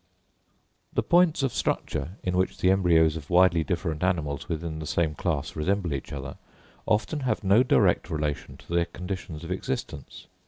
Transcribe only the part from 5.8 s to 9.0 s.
each other, often have no direct relation to their